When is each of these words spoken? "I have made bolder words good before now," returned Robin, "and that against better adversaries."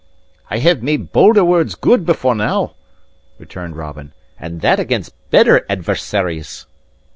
"I 0.49 0.57
have 0.57 0.81
made 0.81 1.11
bolder 1.11 1.45
words 1.45 1.75
good 1.75 2.07
before 2.07 2.33
now," 2.33 2.73
returned 3.37 3.75
Robin, 3.75 4.13
"and 4.39 4.61
that 4.61 4.79
against 4.79 5.13
better 5.29 5.63
adversaries." 5.69 6.65